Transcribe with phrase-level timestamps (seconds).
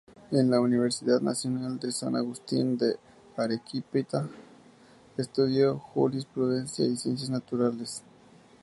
[0.31, 2.95] En la Universidad Nacional de San Agustín de
[3.37, 4.27] Arequipa
[5.15, 8.01] estudió Jurisprudencia y Ciencias Naturales.